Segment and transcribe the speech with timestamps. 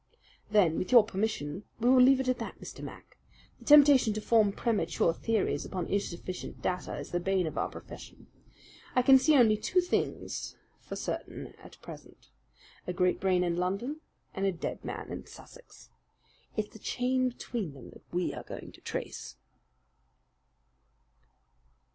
[0.49, 2.81] "Then, with your permission, we will leave it at that, Mr.
[2.81, 3.19] Mac.
[3.59, 8.25] The temptation to form premature theories upon insufficient data is the bane of our profession.
[8.95, 12.29] I can see only two things for certain at present
[12.87, 14.01] a great brain in London,
[14.33, 15.91] and a dead man in Sussex.
[16.57, 19.35] It's the chain between that we are going to trace."